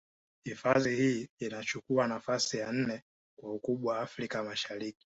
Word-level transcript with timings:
Hifadhi 0.43 0.95
hii 0.95 1.29
inachuku 1.39 2.03
nafasi 2.03 2.57
ya 2.57 2.71
nne 2.71 3.03
kwa 3.39 3.53
ukubwa 3.53 3.99
Afrika 3.99 4.43
Mashariki 4.43 5.07